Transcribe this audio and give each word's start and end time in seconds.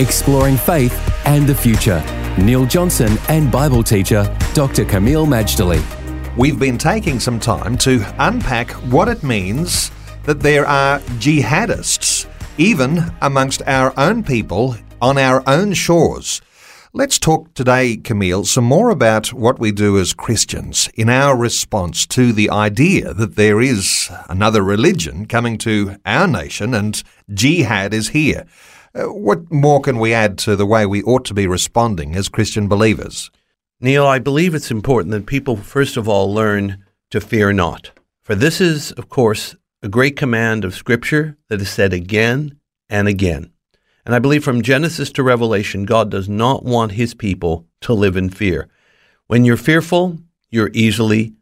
Exploring 0.00 0.56
faith 0.56 0.94
and 1.26 1.44
the 1.44 1.54
future. 1.54 2.00
Neil 2.38 2.64
Johnson 2.66 3.18
and 3.28 3.50
Bible 3.50 3.82
teacher 3.82 4.22
Dr. 4.54 4.84
Kameel 4.84 5.26
Majdali. 5.26 5.82
We've 6.36 6.58
been 6.58 6.78
taking 6.78 7.18
some 7.18 7.40
time 7.40 7.76
to 7.78 8.04
unpack 8.20 8.70
what 8.92 9.08
it 9.08 9.24
means 9.24 9.90
that 10.22 10.38
there 10.38 10.64
are 10.68 11.00
jihadists, 11.18 12.28
even 12.58 13.10
amongst 13.22 13.62
our 13.66 13.92
own 13.98 14.22
people 14.22 14.76
on 15.02 15.18
our 15.18 15.42
own 15.48 15.74
shores. 15.74 16.40
Let's 16.92 17.18
talk 17.18 17.52
today, 17.54 17.96
Kameel, 17.96 18.46
some 18.46 18.64
more 18.64 18.90
about 18.90 19.32
what 19.32 19.58
we 19.58 19.72
do 19.72 19.98
as 19.98 20.14
Christians 20.14 20.88
in 20.94 21.10
our 21.10 21.36
response 21.36 22.06
to 22.06 22.32
the 22.32 22.50
idea 22.50 23.12
that 23.14 23.34
there 23.34 23.60
is 23.60 24.08
another 24.28 24.62
religion 24.62 25.26
coming 25.26 25.58
to 25.58 25.96
our 26.06 26.28
nation 26.28 26.72
and 26.72 27.02
jihad 27.34 27.92
is 27.92 28.10
here. 28.10 28.46
Uh, 28.94 29.04
what 29.04 29.50
more 29.50 29.80
can 29.80 29.98
we 29.98 30.14
add 30.14 30.38
to 30.38 30.56
the 30.56 30.66
way 30.66 30.86
we 30.86 31.02
ought 31.02 31.24
to 31.26 31.34
be 31.34 31.46
responding 31.46 32.14
as 32.14 32.28
Christian 32.28 32.68
believers? 32.68 33.30
Neil, 33.80 34.06
I 34.06 34.18
believe 34.18 34.54
it's 34.54 34.70
important 34.70 35.12
that 35.12 35.26
people, 35.26 35.56
first 35.56 35.96
of 35.96 36.08
all, 36.08 36.32
learn 36.32 36.84
to 37.10 37.20
fear 37.20 37.52
not. 37.52 37.90
For 38.22 38.34
this 38.34 38.60
is, 38.60 38.92
of 38.92 39.08
course, 39.08 39.56
a 39.82 39.88
great 39.88 40.16
command 40.16 40.64
of 40.64 40.74
Scripture 40.74 41.36
that 41.48 41.60
is 41.60 41.70
said 41.70 41.92
again 41.92 42.58
and 42.88 43.06
again. 43.06 43.52
And 44.04 44.14
I 44.14 44.18
believe 44.18 44.42
from 44.42 44.62
Genesis 44.62 45.12
to 45.12 45.22
Revelation, 45.22 45.84
God 45.84 46.10
does 46.10 46.28
not 46.28 46.64
want 46.64 46.92
his 46.92 47.14
people 47.14 47.66
to 47.82 47.92
live 47.92 48.16
in 48.16 48.30
fear. 48.30 48.68
When 49.26 49.44
you're 49.44 49.56
fearful, 49.56 50.18
you're 50.50 50.70
easily 50.72 51.34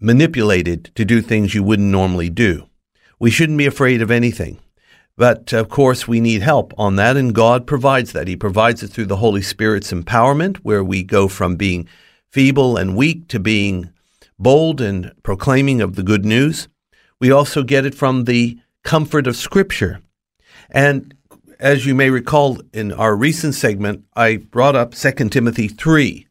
manipulated 0.00 0.90
to 0.96 1.04
do 1.04 1.20
things 1.20 1.54
you 1.54 1.62
wouldn't 1.62 1.88
normally 1.88 2.30
do. 2.30 2.66
We 3.20 3.30
shouldn't 3.30 3.58
be 3.58 3.66
afraid 3.66 4.02
of 4.02 4.10
anything. 4.10 4.58
But 5.22 5.52
of 5.52 5.68
course, 5.68 6.08
we 6.08 6.18
need 6.18 6.42
help 6.42 6.74
on 6.76 6.96
that, 6.96 7.16
and 7.16 7.32
God 7.32 7.64
provides 7.64 8.10
that. 8.10 8.26
He 8.26 8.34
provides 8.34 8.82
it 8.82 8.88
through 8.88 9.06
the 9.06 9.18
Holy 9.18 9.40
Spirit's 9.40 9.92
empowerment, 9.92 10.56
where 10.64 10.82
we 10.82 11.04
go 11.04 11.28
from 11.28 11.54
being 11.54 11.86
feeble 12.32 12.76
and 12.76 12.96
weak 12.96 13.28
to 13.28 13.38
being 13.38 13.92
bold 14.36 14.80
and 14.80 15.12
proclaiming 15.22 15.80
of 15.80 15.94
the 15.94 16.02
good 16.02 16.24
news. 16.24 16.66
We 17.20 17.30
also 17.30 17.62
get 17.62 17.86
it 17.86 17.94
from 17.94 18.24
the 18.24 18.58
comfort 18.82 19.28
of 19.28 19.36
Scripture. 19.36 20.00
And 20.70 21.14
as 21.60 21.86
you 21.86 21.94
may 21.94 22.10
recall 22.10 22.60
in 22.72 22.90
our 22.90 23.14
recent 23.14 23.54
segment, 23.54 24.04
I 24.16 24.38
brought 24.38 24.74
up 24.74 24.92
2 24.92 25.28
Timothy 25.28 25.68
3. 25.68 26.26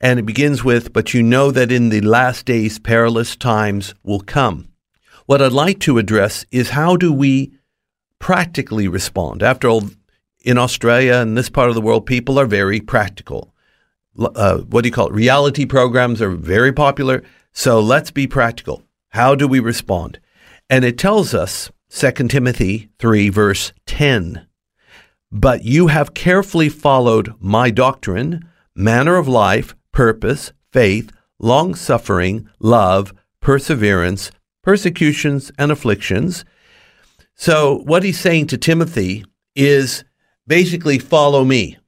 And 0.00 0.18
it 0.18 0.26
begins 0.26 0.64
with, 0.64 0.92
But 0.92 1.14
you 1.14 1.22
know 1.22 1.52
that 1.52 1.70
in 1.70 1.90
the 1.90 2.00
last 2.00 2.46
days 2.46 2.80
perilous 2.80 3.36
times 3.36 3.94
will 4.02 4.22
come. 4.22 4.66
What 5.26 5.40
I'd 5.40 5.52
like 5.52 5.78
to 5.82 5.98
address 5.98 6.44
is 6.50 6.70
how 6.70 6.96
do 6.96 7.12
we 7.12 7.52
practically 8.18 8.88
respond. 8.88 9.42
After 9.42 9.68
all, 9.68 9.90
in 10.44 10.58
Australia 10.58 11.14
and 11.14 11.36
this 11.36 11.50
part 11.50 11.68
of 11.68 11.74
the 11.74 11.80
world, 11.80 12.06
people 12.06 12.38
are 12.38 12.46
very 12.46 12.80
practical. 12.80 13.54
Uh, 14.18 14.58
what 14.58 14.82
do 14.82 14.88
you 14.88 14.92
call 14.92 15.08
it? 15.08 15.12
Reality 15.12 15.64
programs 15.66 16.20
are 16.20 16.30
very 16.30 16.72
popular. 16.72 17.22
So 17.52 17.80
let's 17.80 18.10
be 18.10 18.26
practical. 18.26 18.82
How 19.10 19.34
do 19.34 19.48
we 19.48 19.60
respond? 19.60 20.20
And 20.70 20.84
it 20.84 20.98
tells 20.98 21.34
us, 21.34 21.70
2 21.90 22.28
Timothy 22.28 22.90
3, 22.98 23.28
verse 23.30 23.72
10, 23.86 24.46
But 25.32 25.64
you 25.64 25.86
have 25.86 26.14
carefully 26.14 26.68
followed 26.68 27.34
my 27.40 27.70
doctrine, 27.70 28.48
manner 28.74 29.16
of 29.16 29.26
life, 29.26 29.74
purpose, 29.92 30.52
faith, 30.72 31.10
long 31.38 31.74
suffering, 31.74 32.48
love, 32.58 33.14
perseverance, 33.40 34.30
persecutions, 34.62 35.50
and 35.58 35.72
afflictions 35.72 36.44
so, 37.38 37.78
what 37.84 38.02
he's 38.02 38.18
saying 38.18 38.48
to 38.48 38.58
Timothy 38.58 39.24
is 39.54 40.04
basically 40.48 40.98
follow 40.98 41.44
me. 41.44 41.78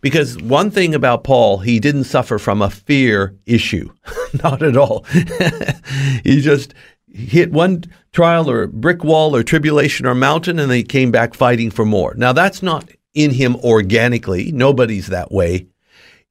Because 0.00 0.38
one 0.38 0.70
thing 0.70 0.94
about 0.94 1.22
Paul, 1.22 1.58
he 1.58 1.80
didn't 1.80 2.04
suffer 2.04 2.38
from 2.38 2.62
a 2.62 2.70
fear 2.70 3.36
issue. 3.44 3.92
Not 4.42 4.62
at 4.62 4.76
all. 4.76 5.04
he 6.24 6.40
just 6.40 6.72
hit 7.12 7.52
one 7.52 7.84
trial 8.12 8.48
or 8.50 8.66
brick 8.68 9.04
wall 9.04 9.36
or 9.36 9.42
tribulation 9.42 10.06
or 10.06 10.14
mountain 10.14 10.58
and 10.58 10.70
then 10.70 10.76
he 10.78 10.82
came 10.82 11.10
back 11.10 11.34
fighting 11.34 11.70
for 11.70 11.84
more. 11.84 12.14
Now, 12.16 12.32
that's 12.32 12.62
not 12.62 12.90
in 13.14 13.30
him 13.30 13.56
organically. 13.56 14.52
Nobody's 14.52 15.06
that 15.08 15.32
way. 15.32 15.66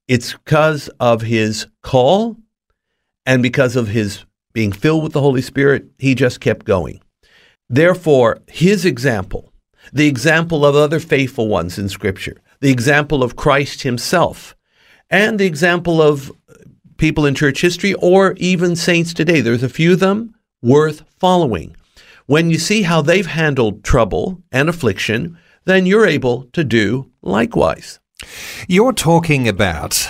It's 0.08 0.34
because 0.34 0.88
of 1.00 1.22
his 1.22 1.68
call 1.82 2.38
and 3.26 3.42
because 3.42 3.76
of 3.76 3.88
his 3.88 4.26
being 4.54 4.72
filled 4.72 5.04
with 5.04 5.14
the 5.14 5.22
Holy 5.22 5.42
Spirit, 5.42 5.86
he 5.98 6.16
just 6.16 6.40
kept 6.40 6.66
going. 6.66 7.02
Therefore, 7.70 8.42
his 8.48 8.86
example, 8.86 9.52
the 9.92 10.08
example 10.08 10.66
of 10.66 10.76
other 10.76 11.00
faithful 11.00 11.48
ones 11.48 11.78
in 11.78 11.90
Scripture, 11.90 12.42
the 12.60 12.72
example 12.72 13.24
of 13.24 13.36
Christ 13.36 13.84
himself, 13.84 14.56
and 15.10 15.40
the 15.40 15.46
example 15.46 16.02
of 16.02 16.32
people 16.98 17.26
in 17.26 17.36
church 17.36 17.62
history 17.62 17.94
or 17.96 18.34
even 18.38 18.76
saints 18.76 19.14
today, 19.14 19.42
there's 19.42 19.64
a 19.64 19.70
few 19.70 19.94
of 19.94 20.00
them 20.00 20.36
worth 20.62 21.04
following. 21.20 21.76
When 22.26 22.50
you 22.50 22.58
see 22.58 22.84
how 22.84 23.02
they've 23.02 23.26
handled 23.26 23.84
trouble 23.84 24.42
and 24.52 24.70
affliction, 24.70 25.38
then 25.66 25.86
you're 25.86 26.08
able 26.08 26.44
to 26.54 26.64
do 26.64 27.12
likewise. 27.22 28.00
You're 28.68 28.94
talking 28.94 29.48
about 29.48 30.08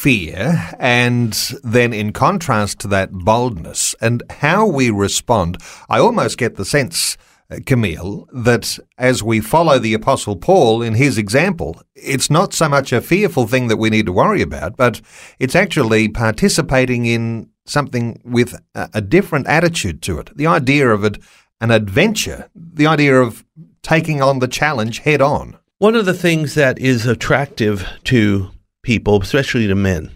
fear 0.00 0.70
and 0.78 1.34
then 1.62 1.92
in 1.92 2.10
contrast 2.10 2.78
to 2.78 2.88
that 2.88 3.12
boldness 3.12 3.94
and 4.00 4.22
how 4.30 4.66
we 4.66 4.88
respond, 4.88 5.58
I 5.90 5.98
almost 5.98 6.38
get 6.38 6.56
the 6.56 6.64
sense, 6.64 7.18
uh, 7.50 7.56
Kameel, 7.56 8.26
that 8.32 8.78
as 8.96 9.22
we 9.22 9.42
follow 9.42 9.78
the 9.78 9.92
Apostle 9.92 10.36
Paul 10.36 10.80
in 10.80 10.94
his 10.94 11.18
example, 11.18 11.82
it's 11.94 12.30
not 12.30 12.54
so 12.54 12.66
much 12.66 12.94
a 12.94 13.02
fearful 13.02 13.46
thing 13.46 13.68
that 13.68 13.76
we 13.76 13.90
need 13.90 14.06
to 14.06 14.12
worry 14.12 14.40
about, 14.40 14.74
but 14.74 15.02
it's 15.38 15.54
actually 15.54 16.08
participating 16.08 17.04
in 17.04 17.50
something 17.66 18.22
with 18.24 18.58
a, 18.74 19.02
different 19.02 19.48
attitude 19.48 20.00
to 20.02 20.18
it. 20.18 20.34
The 20.34 20.46
idea 20.46 20.88
of 20.88 21.04
it, 21.04 21.18
an 21.60 21.70
adventure, 21.70 22.48
the 22.54 22.86
idea 22.86 23.20
of 23.20 23.44
taking 23.82 24.22
on 24.22 24.38
the 24.38 24.48
challenge 24.48 25.00
head 25.00 25.20
on. 25.20 25.58
One 25.76 25.94
of 25.94 26.06
the 26.06 26.14
things 26.14 26.54
that 26.54 26.78
is 26.78 27.04
attractive 27.04 27.86
to 28.04 28.50
people, 28.82 29.20
especially 29.20 29.66
to 29.66 29.74
men, 29.74 30.10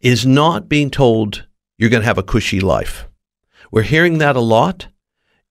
is 0.00 0.26
not 0.26 0.68
being 0.68 0.90
told 0.90 1.46
you're 1.78 1.90
going 1.90 2.02
to 2.02 2.06
have 2.06 2.18
a 2.18 2.22
cushy 2.22 2.60
life. 2.60 3.08
We're 3.70 3.82
hearing 3.82 4.18
that 4.18 4.36
a 4.36 4.40
lot, 4.40 4.88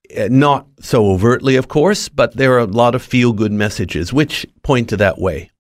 eh, 0.10 0.28
not 0.32 0.68
so 0.80 1.12
overtly, 1.12 1.56
of 1.56 1.68
course, 1.68 2.10
but 2.10 2.36
there 2.36 2.54
are 2.54 2.60
a 2.60 2.66
lot 2.66 2.96
of 2.96 3.02
feel 3.02 3.34
good 3.34 3.52
messages 3.52 4.14
which 4.14 4.46
point 4.64 4.90
to 4.90 4.98
that 4.98 5.20
way. 5.20 5.52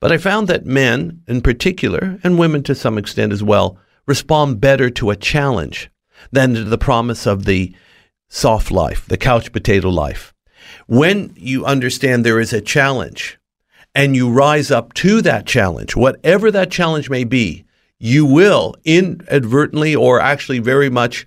But 0.00 0.12
I 0.12 0.18
found 0.18 0.48
that 0.48 0.66
men 0.66 1.22
in 1.26 1.40
particular, 1.40 2.18
and 2.22 2.38
women 2.38 2.62
to 2.64 2.74
some 2.74 2.98
extent 2.98 3.32
as 3.32 3.42
well, 3.42 3.78
respond 4.06 4.60
better 4.60 4.90
to 4.90 5.10
a 5.10 5.16
challenge 5.16 5.90
than 6.30 6.54
to 6.54 6.64
the 6.64 6.78
promise 6.78 7.26
of 7.26 7.44
the 7.44 7.74
soft 8.28 8.70
life, 8.70 9.06
the 9.06 9.16
couch 9.16 9.52
potato 9.52 9.88
life. 9.88 10.34
When 10.86 11.32
you 11.36 11.64
understand 11.64 12.24
there 12.24 12.40
is 12.40 12.52
a 12.52 12.60
challenge, 12.60 13.38
and 13.96 14.14
you 14.14 14.30
rise 14.30 14.70
up 14.70 14.92
to 14.92 15.22
that 15.22 15.46
challenge, 15.46 15.96
whatever 15.96 16.50
that 16.50 16.70
challenge 16.70 17.08
may 17.08 17.24
be, 17.24 17.64
you 17.98 18.26
will 18.26 18.74
inadvertently 18.84 19.96
or 19.96 20.20
actually 20.20 20.58
very 20.58 20.90
much 20.90 21.26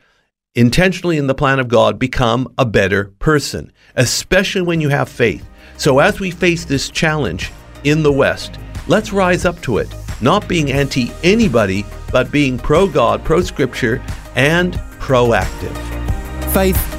intentionally 0.54 1.18
in 1.18 1.26
the 1.26 1.34
plan 1.34 1.60
of 1.60 1.68
God 1.68 1.98
become 1.98 2.48
a 2.60 2.66
better 2.66 3.06
person, 3.18 3.72
especially 3.96 4.62
when 4.62 4.82
you 4.82 4.90
have 4.90 5.10
faith. 5.10 5.44
So 5.78 5.98
as 5.98 6.20
we 6.20 6.30
face 6.30 6.64
this 6.64 6.90
challenge 6.90 7.52
in 7.86 8.04
the 8.04 8.14
West, 8.14 8.60
let's 8.88 9.12
rise 9.12 9.46
up 9.46 9.60
to 9.64 9.80
it, 9.80 9.92
not 10.22 10.48
being 10.48 10.72
anti 10.72 11.12
anybody, 11.24 11.84
but 12.12 12.32
being 12.32 12.60
pro 12.60 12.88
God, 12.88 13.26
pro 13.26 13.42
scripture, 13.42 14.00
and 14.36 14.74
proactive. 15.00 15.74
Faith 16.54 16.99